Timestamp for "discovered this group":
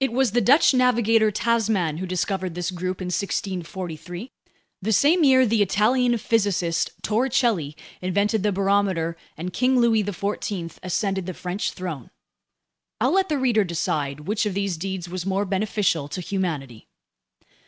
2.06-3.00